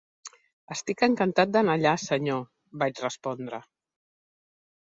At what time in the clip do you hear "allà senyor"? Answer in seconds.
1.79-2.41